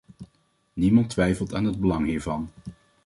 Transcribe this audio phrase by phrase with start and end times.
[0.73, 2.49] Niemand twijfelt aan het belang hiervan.